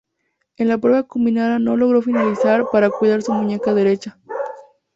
[0.57, 4.17] En la prueba combinada no logró finalizar para cuidar su muñeca derecha.